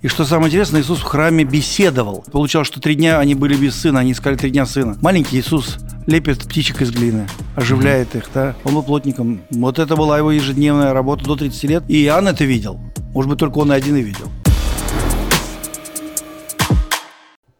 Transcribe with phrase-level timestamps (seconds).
[0.00, 2.24] И что самое интересное, Иисус в храме беседовал.
[2.30, 4.96] Получалось, что три дня они были без сына, они искали три дня сына.
[5.02, 8.54] Маленький Иисус лепит птичек из глины, оживляет их, да.
[8.62, 9.40] Он был плотником.
[9.50, 11.82] Вот это была его ежедневная работа до 30 лет.
[11.88, 12.78] И Иоанн это видел.
[13.12, 14.30] Может быть, только он и один и видел.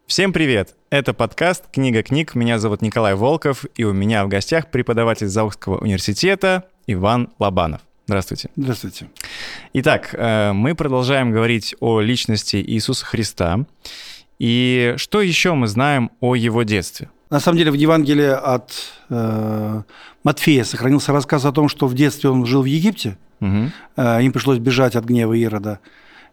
[0.07, 0.77] Всем привет!
[0.91, 2.37] Это подкаст «Книга книг».
[2.37, 7.81] Меня зовут Николай Волков, и у меня в гостях преподаватель Заухского университета Иван Лобанов.
[8.09, 8.49] Здравствуйте.
[8.57, 9.11] Здравствуйте.
[9.75, 13.67] Итак, э, мы продолжаем говорить о личности Иисуса Христа.
[14.39, 17.11] И что еще мы знаем о его детстве?
[17.29, 18.73] На самом деле в Евангелии от
[19.11, 19.83] э,
[20.25, 23.19] Матфея сохранился рассказ о том, что в детстве он жил в Египте.
[23.43, 23.73] Угу.
[23.99, 25.79] Э, им пришлось бежать от гнева Ирода.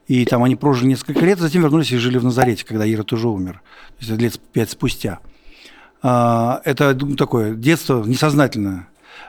[0.07, 3.27] И там они прожили несколько лет, затем вернулись и жили в Назарете, когда Ирод уже
[3.27, 3.61] умер.
[3.99, 5.19] То есть лет пять спустя.
[6.01, 8.87] Э, это такое детство несознательное.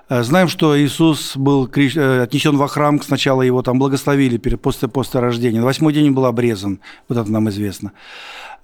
[0.08, 5.20] Э, знаем, что Иисус был э, отнесен во храм, сначала его там благословили после, после
[5.20, 5.58] рождения.
[5.58, 7.92] На восьмой день он был обрезан, вот это нам известно.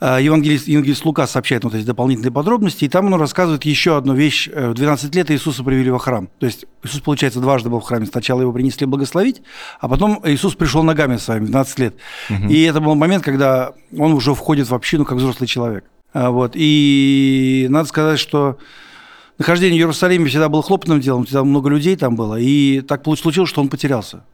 [0.01, 4.15] Э, евангелист, евангелист Лука сообщает вот эти дополнительные подробности, и там он рассказывает еще одну
[4.15, 4.49] вещь.
[4.49, 6.29] В 12 лет Иисуса привели во храм.
[6.39, 8.07] То есть Иисус, получается, дважды был в храме.
[8.07, 9.43] Сначала его принесли благословить,
[9.81, 11.95] а потом Иисус пришел ногами своими в 12 лет.
[12.31, 12.49] Угу.
[12.51, 15.85] И это был момент, когда он уже входит в общину как взрослый человек.
[16.15, 16.53] Вот.
[16.55, 18.59] И надо сказать, что
[19.39, 23.51] нахождение в Иерусалиме всегда было хлопотным делом, всегда много людей там было, и так случилось,
[23.51, 24.25] что он потерялся.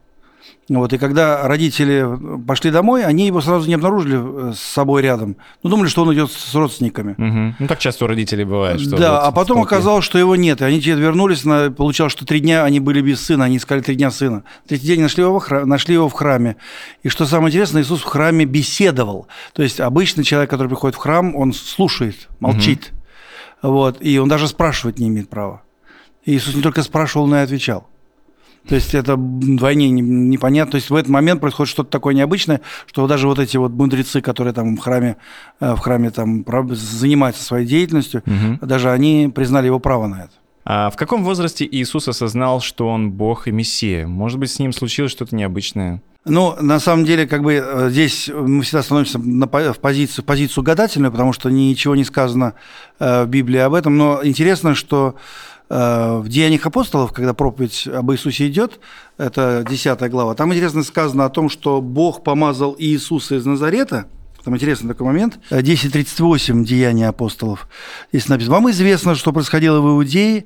[0.69, 2.05] Вот, и когда родители
[2.45, 5.35] пошли домой, они его сразу не обнаружили э, с собой рядом.
[5.63, 7.13] Ну, думали, что он идет с родственниками.
[7.13, 7.55] Угу.
[7.59, 8.79] Ну, так часто у родителей бывает.
[8.79, 10.61] Что да, вот а потом оказалось, что его нет.
[10.61, 13.95] И они вернулись, на, получалось, что три дня они были без сына, они искали три
[13.95, 14.43] дня сына.
[14.67, 16.55] Третий день нашли его, в храме, нашли его в храме.
[17.01, 19.27] И что самое интересное, Иисус в храме беседовал.
[19.53, 22.89] То есть обычный человек, который приходит в храм, он слушает, молчит.
[22.91, 22.98] Угу.
[23.61, 25.63] Вот, и он даже спрашивать не имеет права.
[26.25, 27.87] Иисус не только спрашивал, но и отвечал.
[28.67, 30.71] То есть это вдвойне непонятно.
[30.71, 34.21] То есть в этот момент происходит что-то такое необычное, что даже вот эти вот мудрецы,
[34.21, 35.17] которые там в храме,
[35.59, 38.65] э, в храме там занимаются своей деятельностью, угу.
[38.65, 40.33] даже они признали его право на это.
[40.65, 44.05] А в каком возрасте Иисус осознал, что он Бог и Мессия?
[44.05, 46.01] Может быть, с ним случилось что-то необычное?
[46.25, 50.25] Ну, на самом деле, как бы э, здесь мы всегда становимся на, в, позицию, в
[50.27, 52.55] позицию гадательную, потому что ничего не сказано
[52.99, 53.97] э, в Библии об этом.
[53.97, 55.15] Но интересно, что
[55.69, 58.81] э, в Деяниях апостолов, когда проповедь об Иисусе идет,
[59.17, 64.05] это 10 глава, там интересно сказано о том, что Бог помазал Иисуса из Назарета–
[64.43, 65.39] там интересный такой момент.
[65.49, 67.67] 10.38 Деяния апостолов.
[68.11, 68.55] Здесь написано.
[68.55, 70.45] «Вам известно, что происходило в Иудее,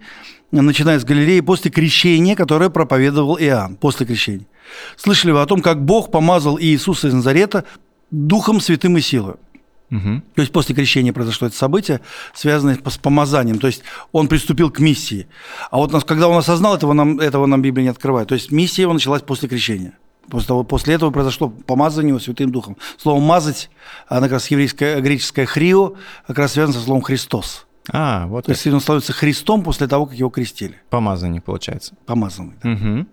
[0.52, 4.46] начиная с Галилеи, после крещения, которое проповедовал Иоанн, после крещения.
[4.98, 7.66] Слышали вы о том, как Бог помазал Иисуса из Назарета
[8.12, 9.36] Духом Святым и силой.
[9.92, 10.22] Угу.
[10.36, 12.02] То есть после крещения произошло это событие,
[12.34, 13.60] связанное с помазанием.
[13.60, 15.28] То есть он приступил к миссии.
[15.70, 18.30] А вот когда он осознал этого, нам, этого нам Библия не открывает.
[18.30, 19.94] То есть миссия его началась после крещения.
[20.30, 22.78] После, того, после этого произошло помазание Святым Духом.
[22.98, 23.70] Слово «мазать»,
[24.08, 25.94] оно как раз еврейское, греческое «хрио»,
[26.28, 27.66] как раз связано со словом «Христос».
[27.92, 30.76] А, вот То есть он становится Христом после того, как его крестили.
[30.90, 31.96] Помазанный, получается.
[32.06, 32.72] Помазанный, да.
[32.72, 33.08] Угу.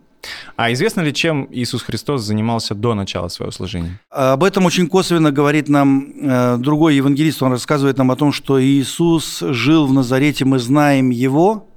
[0.57, 3.99] А известно ли, чем Иисус Христос занимался до начала своего служения?
[4.11, 7.43] Об этом очень косвенно говорит нам э, другой евангелист.
[7.43, 11.70] Он рассказывает нам о том, что Иисус жил в Назарете, мы знаем Его,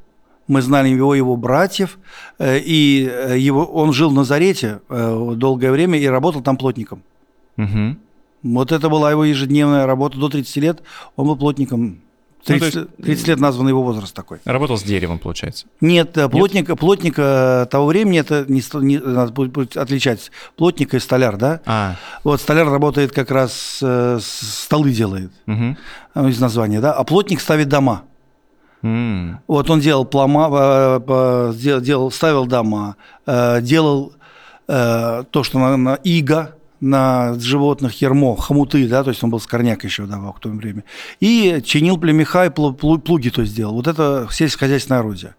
[0.54, 1.98] мы знали его, его братьев,
[2.40, 7.04] э, и э, его, он жил в Назарете долгое время и работал там плотником.
[7.58, 7.98] Угу.
[8.44, 10.18] Вот это была его ежедневная работа.
[10.18, 10.84] До 30 лет
[11.16, 12.02] он был плотником
[12.46, 14.40] 30, ну, 30 лет назван его возраст такой.
[14.44, 15.68] Работал с деревом, получается?
[15.80, 16.78] Нет, э, плотник, Нет?
[16.78, 21.62] плотник э, того времени, это не, не надо будет отличать, плотник и столяр, да?
[21.66, 21.96] А.
[22.24, 25.78] Вот столяр работает как раз, э, столы делает, угу.
[26.28, 26.94] из названия, да?
[26.94, 28.04] А плотник ставит дома.
[28.84, 29.38] Mm.
[29.48, 31.02] Вот он делал плома,
[31.56, 32.96] делал, ставил дома,
[33.26, 34.14] делал
[34.68, 39.86] то, что на, на иго, на животных ермо, хомуты, да, то есть он был скорняк
[39.86, 40.84] еще давал в то время,
[41.22, 43.76] и чинил племеха и плуги то сделал.
[43.76, 45.36] Вот это сельскохозяйственное орудие.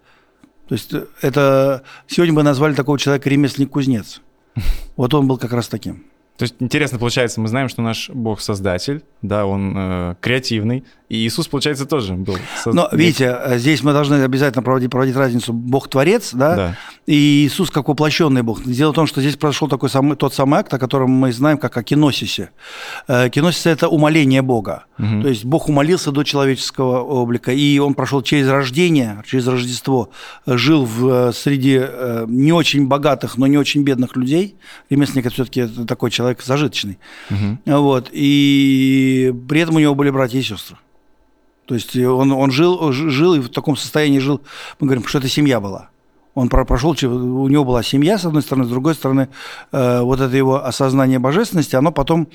[0.69, 4.22] То есть это сегодня бы назвали такого человека ремесленник-кузнец.
[4.97, 6.04] Вот он был как раз таким.
[6.37, 10.84] То есть интересно получается, мы знаем, что наш Бог создатель, да, он э, креативный,
[11.15, 12.37] и Иисус, получается, тоже был.
[12.66, 17.71] Но, видите, э, здесь мы должны обязательно проводить, проводить разницу Бог-творец, да, да, и Иисус
[17.71, 18.63] как воплощенный Бог.
[18.65, 21.59] Дело в том, что здесь произошел такой самый, тот самый акт, о котором мы знаем
[21.59, 22.51] как о киносисе.
[23.07, 24.87] Э, киносис– это умоление Бога.
[24.99, 25.22] Угу.
[25.22, 30.11] То есть Бог умолился до человеческого облика, и он прошел через рождение, через Рождество,
[30.47, 31.81] жил в, среди
[32.27, 34.57] не очень богатых, но не очень бедных людей.
[34.91, 36.99] Ремесленник– это все-таки такой человек зажиточный.
[37.31, 37.78] Угу.
[37.78, 40.77] Вот, и при этом у него были братья и сестры.
[41.66, 44.41] То есть он, он жил, жил и в таком состоянии жил,
[44.81, 45.91] мы говорим, что это семья была.
[46.34, 49.28] Он прошел, у него была семья, с одной стороны, с другой стороны,
[49.71, 52.28] э, вот это его осознание божественности, оно потом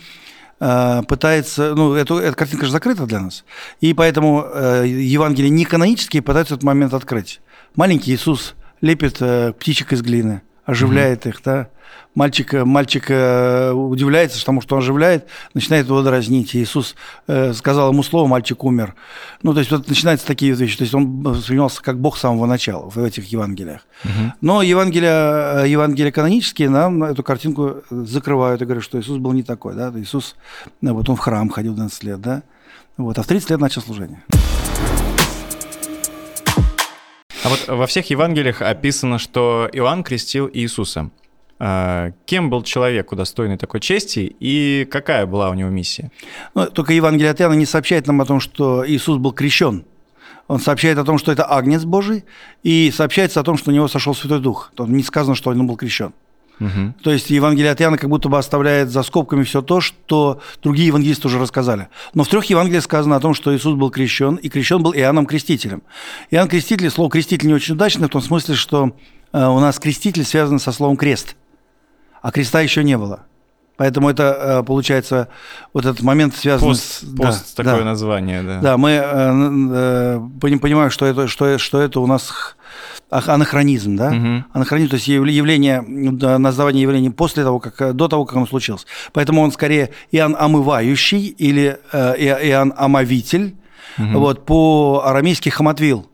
[0.59, 3.43] э, пытается, ну, эту, эта картинка же закрыта для нас,
[3.81, 7.41] и поэтому э, Евангелие не канонические пытаются этот момент открыть.
[7.75, 11.69] Маленький Иисус лепит э, птичек из глины, оживляет их, да,
[12.15, 16.55] Мальчик, мальчик э, удивляется тому, что он оживляет, начинает его дразнить.
[16.55, 16.95] Иисус
[17.27, 18.95] э, сказал ему слово, мальчик умер.
[19.43, 20.77] Ну, то есть вот начинаются такие вещи.
[20.77, 23.81] То есть он воспринимался как Бог с самого начала в этих Евангелиях.
[24.03, 24.33] Угу.
[24.41, 29.43] Но Евангелия, э, Евангелия канонические нам эту картинку закрывают и говорят, что Иисус был не
[29.43, 29.75] такой.
[29.75, 29.93] Да?
[29.95, 30.35] Иисус,
[30.81, 32.41] вот он в храм ходил 12 лет, да?
[32.97, 34.23] вот, а в 30 лет начал служение.
[37.43, 41.09] А вот во всех Евангелиях описано, что Иоанн крестил Иисуса.
[41.61, 46.11] А, кем был человек, удостоенный такой чести, и какая была у него миссия?
[46.53, 49.85] Ну, только Евангелие от Иоанна не сообщает нам о том, что Иисус был крещен.
[50.47, 52.25] Он сообщает о том, что это Агнец Божий,
[52.63, 54.71] и сообщается о том, что у него сошел Святой Дух.
[54.75, 56.13] Тут не сказано, что он был крещен.
[56.59, 56.93] Угу.
[57.03, 60.87] То есть Евангелие от Иоанна как будто бы оставляет за скобками все то, что другие
[60.87, 61.87] евангелисты уже рассказали.
[62.13, 65.25] Но в трех Евангелиях сказано о том, что Иисус был крещен, и крещен был Иоанном
[65.25, 65.81] Крестителем.
[66.31, 68.95] Иоанн Креститель, слово креститель не очень удачное в том смысле, что
[69.31, 71.35] э, у нас креститель связан со словом крест
[72.21, 73.21] а креста еще не было.
[73.77, 75.29] Поэтому это, э, получается,
[75.73, 77.15] вот этот момент связан пост, с...
[77.15, 77.85] Пост, да, такое да.
[77.85, 78.59] название, да.
[78.59, 80.19] Да, мы э, э,
[80.59, 82.57] понимаем, что это, что, что это у нас
[83.09, 84.09] анахронизм, да?
[84.09, 84.43] Угу.
[84.53, 88.85] Анахронизм, то есть явление, название явления после того, как, до того, как оно случилось.
[89.13, 93.55] Поэтому он скорее Иоанн омывающий или Иоанн омовитель,
[93.97, 94.19] угу.
[94.19, 96.09] вот, по-арамейски хаматвил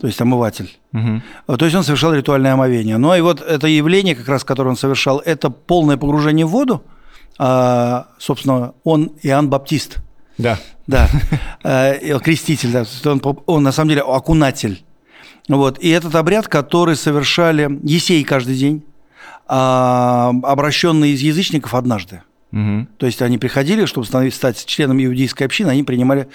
[0.00, 0.78] то есть омыватель.
[0.92, 1.56] Угу.
[1.58, 2.98] То есть он совершал ритуальное омовение.
[2.98, 6.84] Ну и вот это явление, как раз, которое он совершал, это полное погружение в воду.
[7.38, 9.98] А, собственно, он Иоанн Баптист.
[10.38, 10.58] Да.
[10.86, 11.08] Да.
[11.64, 12.84] А, креститель, да.
[13.10, 14.84] Он, он на самом деле окунатель.
[15.48, 15.78] Вот.
[15.78, 18.84] И этот обряд, который совершали Есей каждый день,
[19.46, 22.22] а, обращенные из язычников однажды.
[22.52, 22.86] Угу.
[22.98, 26.28] То есть они приходили, чтобы стать членом иудейской общины, они принимали,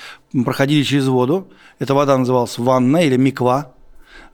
[0.45, 1.47] проходили через воду.
[1.79, 3.73] Эта вода называлась ванна или миква.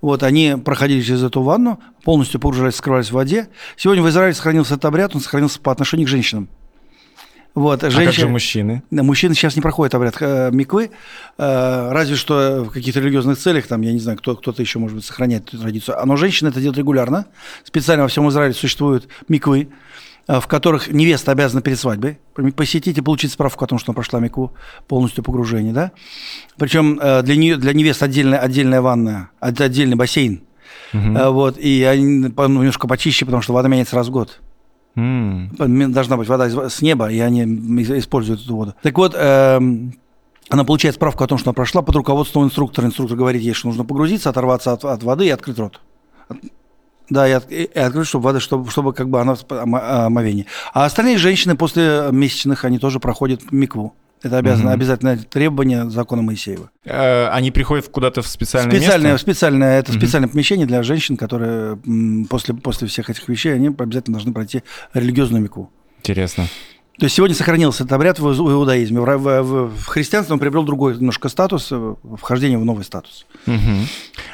[0.02, 3.50] Вот они проходили через эту ванну, полностью погружались, скрывались в воде.
[3.76, 6.48] Сегодня в Израиле сохранился этот обряд, он сохранился по отношению к женщинам.
[7.56, 8.84] Вот, женщины, а как же мужчины?
[8.92, 10.92] Мужчины сейчас не проходят обряд э, миквы,
[11.38, 14.96] э, разве что в каких-то религиозных целях, там, я не знаю, кто, кто-то еще, может
[14.96, 15.98] быть, сохраняет эту традицию.
[16.06, 17.26] Но женщины это делают регулярно.
[17.64, 19.70] Специально во всем Израиле существуют миквы,
[20.30, 22.20] Э, в которых невеста обязана перед свадьбой
[22.56, 24.54] посетить и получить справку о том, что она прошла мику,
[24.88, 25.92] полностью погружение, да.
[26.58, 30.44] Причем для, нее, для невест отдельная, отдельная ванная, отдельный бассейн.
[30.94, 31.32] Угу.
[31.32, 34.40] Вот, и они ну, немножко почище, потому что вода меняется раз в год.
[35.00, 35.88] Mm.
[35.90, 38.76] Должна быть вода с неба, и они используют эту воду.
[38.82, 39.94] Так вот, эм,
[40.50, 42.88] она получает справку о том, что она прошла под руководством инструктора.
[42.88, 45.80] Инструктор говорит ей, что нужно погрузиться, оторваться от, от воды и открыть рот.
[47.10, 50.46] Да, и, от, и открыть, чтобы вода, чтобы, чтобы как бы она омовение.
[50.74, 53.96] А остальные женщины после месячных, они тоже проходят микву.
[54.22, 54.74] Это обязано, угу.
[54.74, 56.72] обязательное требование закона Моисеева.
[56.84, 59.26] Э, они приходят куда-то в специальное, специальное место?
[59.26, 60.00] Специальное, это угу.
[60.00, 61.78] специальное помещение для женщин, которые
[62.30, 64.64] после, после всех этих вещей, они обязательно должны пройти
[64.94, 65.72] религиозную мику.
[66.00, 66.48] Интересно.
[67.00, 69.00] То есть сегодня сохранился этот обряд в иудаизме.
[69.00, 73.26] В, в, в христианстве он приобрел другой немножко статус, э, вхождение в новый статус.
[73.48, 73.56] Угу.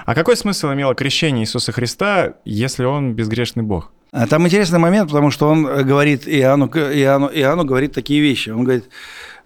[0.05, 3.91] А какой смысл имело крещение Иисуса Христа, если он безгрешный Бог?
[4.11, 8.49] А там интересный момент, потому что он э, говорит Иоанну, Иоанну, Иоанну говорит такие вещи.
[8.49, 8.89] Он говорит, «Э,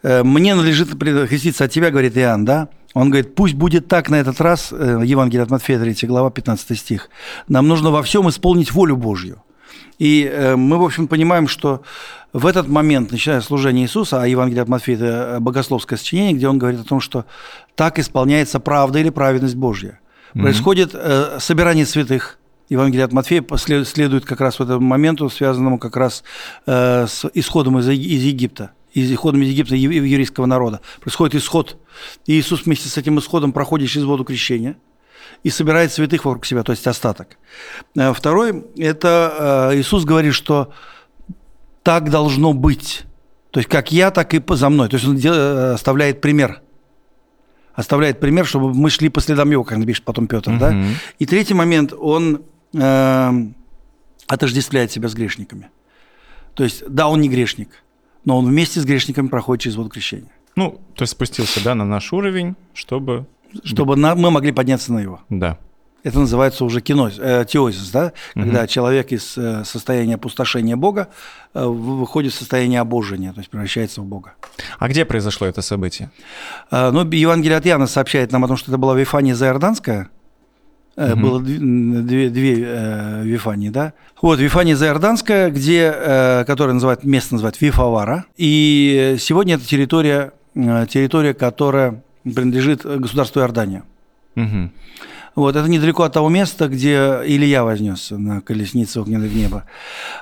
[0.03, 2.69] мне надлежит креститься от тебя, говорит Иоанн, да?
[2.93, 7.09] Он говорит, пусть будет так на этот раз, Евангелие от Матфея, 3 глава, 15 стих.
[7.47, 9.43] Нам нужно во всем исполнить волю Божью.
[9.99, 11.83] И мы, в общем, понимаем, что
[12.33, 16.57] в этот момент, начиная служение Иисуса, а Евангелие от Матфея– это богословское сочинение, где он
[16.57, 17.25] говорит о том, что
[17.75, 19.99] так исполняется правда или праведность Божья.
[20.33, 20.41] Mm-hmm.
[20.41, 22.37] Происходит э, собирание святых.
[22.69, 23.43] Евангелие от Матфея
[23.83, 26.23] следует как раз в этом моменту, связанному как раз
[26.67, 30.81] э, с исходом из Египта из исходом из Египта еврейского народа.
[31.01, 31.77] Происходит исход.
[32.25, 34.77] И Иисус вместе с этим исходом проходит через воду крещения
[35.43, 37.37] и собирает святых вокруг себя, то есть остаток.
[37.95, 40.73] Э, второй– это э, Иисус говорит, что
[41.83, 43.03] так должно быть.
[43.51, 44.89] То есть как я, так и за мной.
[44.89, 46.61] То есть он э, оставляет пример.
[47.73, 50.51] Оставляет пример, чтобы мы шли по следам его, как пишет потом Петр.
[50.51, 50.59] Угу.
[50.59, 50.75] Да?
[51.17, 52.41] И третий момент, он
[52.73, 53.31] э,
[54.27, 55.69] отождествляет себя с грешниками.
[56.53, 57.69] То есть, да, он не грешник,
[58.25, 60.31] но он вместе с грешниками проходит через воду крещения.
[60.55, 63.25] Ну, то есть спустился, да, на наш уровень, чтобы...
[63.63, 65.21] Чтобы на, мы могли подняться на его.
[65.29, 65.57] Да.
[66.03, 68.13] Это называется уже киноз, э, теозис, да?
[68.35, 68.43] Угу.
[68.43, 71.09] когда человек из э, состояния опустошения Бога
[71.53, 74.33] э, выходит в состояние обожения, то есть превращается в Бога.
[74.77, 76.09] А где произошло это событие?
[76.71, 80.09] Э, ну, Евангелие от Иоанна сообщает нам о том, что это была Вифания Заорданская,
[80.99, 81.15] Угу.
[81.21, 83.93] Было две, две э, Вифании, да?
[84.21, 88.25] Вот, Вифания Заорданская, где, э, которая называют, место называют Вифавара.
[88.35, 93.83] И сегодня это территория, э, территория, которая принадлежит государству Иордания.
[94.35, 94.71] Угу.
[95.39, 99.63] Вот, это недалеко от того места, где Илья вознесся на колеснице огненной в.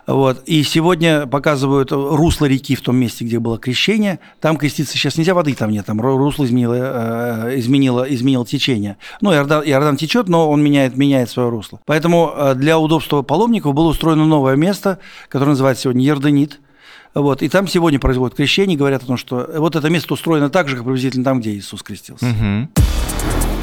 [0.06, 4.20] Вот, и сегодня показывают русло реки в том месте, где было крещение.
[4.42, 8.98] Там креститься сейчас нельзя, воды там нет, там русло изменило, э, изменило, изменило течение.
[9.20, 11.80] Ну, Иордан, Иордан течет, но он меняет, меняет свое русло.
[11.88, 16.60] Поэтому э, для удобства паломников было устроено новое место, которое называется сегодня Ерденит.
[17.16, 20.68] Вот, и там сегодня производят крещение, говорят о том, что вот это место устроено так
[20.70, 22.24] же, как приблизительно там, где Иисус крестился.
[22.24, 23.57] Угу.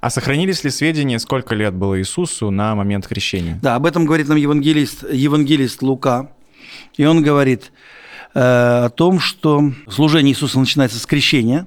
[0.00, 3.58] А сохранились ли сведения, сколько лет было Иисусу на момент крещения?
[3.62, 6.32] Да, об этом говорит нам евангелист, евангелист Лука.
[6.96, 7.70] И он говорит
[8.34, 11.66] э, о том, что служение Иисуса начинается с крещения.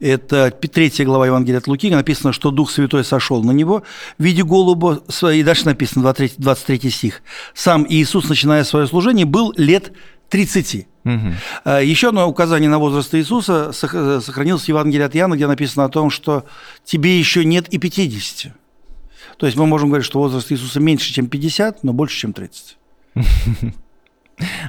[0.00, 3.84] Это третья глава Евангелия от Луки, написано, что Дух Святой сошел на него
[4.18, 7.22] в виде голуба, и дальше написано 23, 23 стих.
[7.54, 9.92] Сам Иисус, начиная свое служение, был лет
[10.28, 10.86] 30.
[11.04, 11.70] Угу.
[11.82, 16.10] Еще одно указание на возраст Иисуса сохранилось в Евангелии от Иоанна, где написано о том,
[16.10, 16.44] что
[16.84, 18.52] тебе еще нет и 50.
[19.36, 22.76] То есть мы можем говорить, что возраст Иисуса меньше, чем 50, но больше, чем 30.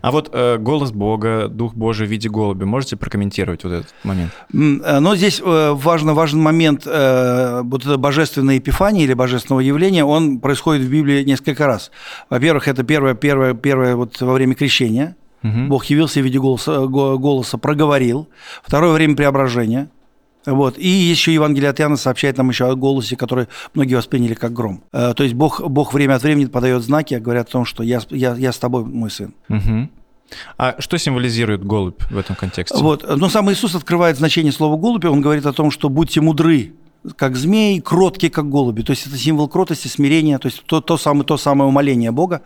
[0.02, 4.32] А вот э, голос Бога, Дух Божий в виде голуби, можете прокомментировать вот этот момент?
[4.54, 10.06] Э, но здесь э, важно, важен момент, э, вот это божественное эпифания или божественного явления,
[10.06, 11.90] он происходит в Библии несколько раз.
[12.30, 15.68] Во-первых, это первое, первое, первое вот во время крещения, Угу.
[15.68, 18.28] Бог явился в виде голоса, голоса, проговорил.
[18.64, 19.90] Второе время преображения.
[20.46, 20.78] Вот.
[20.78, 24.84] И еще Евангелие от Иоанна сообщает нам еще о голосе, который многие восприняли как гром.
[24.94, 28.00] Э, то есть Бог, Бог время от времени подает знаки, говорят о том, что я,
[28.10, 29.34] я, я с тобой, мой сын.
[29.50, 29.90] Угу.
[30.58, 32.78] А что символизирует голубь в этом контексте?
[32.78, 33.06] Вот.
[33.18, 36.74] Но сам Иисус открывает значение слова голубь, он говорит о том, что будьте мудры,
[37.16, 38.82] как змеи, кроткие, как голуби.
[38.82, 42.42] То есть это символ кротости, смирения, то есть то, то, самое, то самое умоление Бога,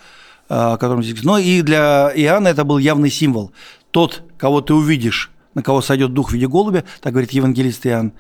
[0.50, 1.24] о котором здесь...
[1.24, 3.52] Но и для Иоанна это был явный символ.
[3.92, 8.08] Тот, кого ты увидишь, на кого сойдет дух в виде голубя, так говорит евангелист Иоанн,
[8.08, 8.14] угу.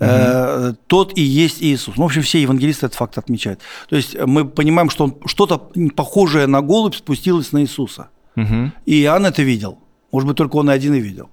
[0.00, 1.96] э, тот и есть Иисус.
[1.96, 3.60] Ну, в общем, все евангелисты этот факт отмечают.
[3.88, 5.58] То есть мы понимаем, что он, что-то
[5.94, 8.08] похожее на голубь спустилось на Иисуса.
[8.36, 8.72] Угу.
[8.86, 9.78] И Иоанн это видел.
[10.12, 11.28] Может быть, только он и один и видел.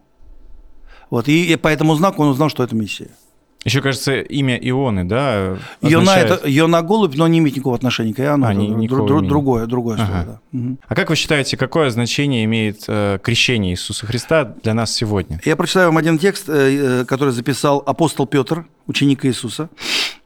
[1.09, 3.09] Вот, и, и по этому знаку он узнал, что это Мессия.
[3.63, 5.57] Еще, кажется, имя Ионы, да?
[5.81, 8.47] Йона, это, Йона голубь, но не имеет никакого отношения к Иону.
[8.47, 10.05] А, это дру, дру, другое, другое ага.
[10.05, 10.59] слово, да.
[10.59, 10.77] Угу.
[10.87, 15.39] А как вы считаете, какое значение имеет э, крещение Иисуса Христа для нас сегодня?
[15.45, 19.69] Я прочитаю вам один текст, э, э который записал апостол Петр, ученик Иисуса,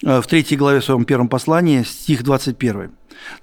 [0.04, 2.92] э, в третьей главе в своем первом послании, стих 21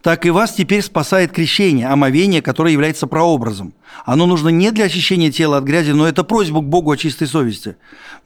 [0.03, 3.75] так и вас теперь спасает крещение, омовение, которое является прообразом.
[4.05, 7.27] Оно нужно не для очищения тела от грязи, но это просьба к Богу о чистой
[7.27, 7.77] совести.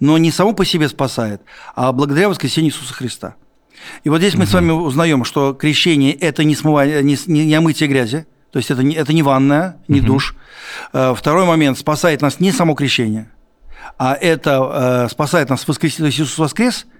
[0.00, 1.42] Но не само по себе спасает,
[1.74, 3.34] а благодаря воскресению Иисуса Христа.
[4.04, 4.50] И вот здесь мы угу.
[4.50, 8.82] с вами узнаем, что крещение– это не, смывание, не, не омытие грязи, то есть это
[8.82, 10.06] не, это не ванная, не угу.
[10.06, 10.36] душ.
[10.92, 13.30] Э, второй момент– спасает нас не само крещение,
[13.98, 16.86] а это э, спасает нас воскресение, то есть Иисус воскрес–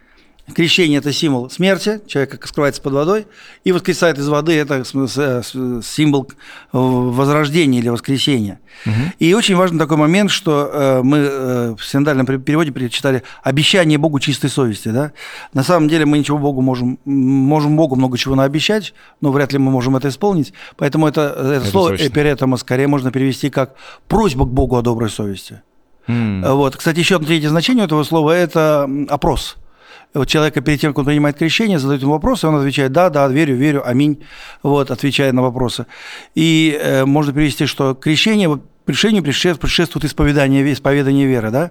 [0.54, 3.26] Крещение– это символ смерти, человек скрывается под водой,
[3.64, 6.30] и воскресает из воды– это символ
[6.72, 8.60] возрождения или воскресения.
[8.84, 8.94] Угу.
[9.18, 14.20] И очень важный такой момент, что э, мы э, в синодальном переводе перечитали «обещание Богу
[14.20, 14.88] чистой совести».
[14.88, 15.12] Да?
[15.52, 19.58] На самом деле мы ничего Богу можем, можем Богу много чего наобещать, но вряд ли
[19.58, 20.52] мы можем это исполнить.
[20.76, 23.74] Поэтому это, это, это слово «эперетома» скорее можно перевести как
[24.06, 25.62] «просьба к Богу о доброй совести».
[26.06, 26.52] Mm.
[26.54, 26.76] Вот.
[26.76, 29.56] Кстати, еще третье значение этого слова– это опрос–
[30.14, 33.28] вот человека перед тем, как он принимает крещение, задают ему вопросы, он отвечает «да, да,
[33.28, 34.22] верю, верю, аминь»,
[34.62, 35.86] вот, отвечая на вопросы.
[36.34, 41.70] И э, можно перевести, что крещение, вот, крещению предшествует исповедание, исповедание веры, да?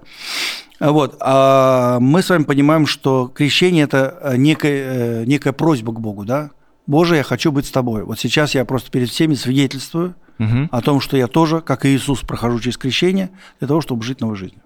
[0.78, 1.16] Вот.
[1.20, 6.50] А мы с вами понимаем, что крещение– это некая, э, некая просьба к Богу, да?
[6.86, 8.04] «Боже, я хочу быть с тобой».
[8.04, 10.68] Вот сейчас я просто перед всеми свидетельствую угу.
[10.70, 14.20] о том, что я тоже, как и Иисус, прохожу через крещение для того, чтобы жить
[14.20, 14.60] новой жизнью.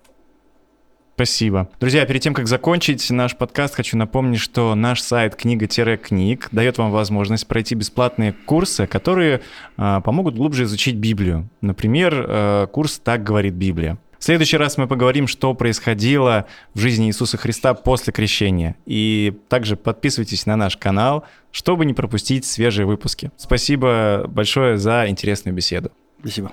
[1.21, 1.69] Спасибо.
[1.79, 6.91] Друзья, перед тем, как закончить наш подкаст, хочу напомнить, что наш сайт книга-книг дает вам
[6.93, 9.43] возможность пройти бесплатные курсы, которые
[9.77, 11.47] э, помогут глубже изучить Библию.
[11.61, 13.99] Например, э, курс «Так говорит Библия».
[14.19, 18.77] В следующий раз мы поговорим, что происходило в жизни Иисуса Христа после крещения.
[18.87, 23.31] И также подписывайтесь на наш канал, чтобы не пропустить свежие выпуски.
[23.37, 25.93] Спасибо большое за интересную беседу.
[26.21, 26.53] Спасибо.